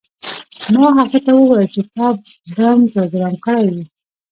[0.73, 2.07] ما هغه ته وویل چې تا
[2.55, 3.75] بم پروګرام کړی و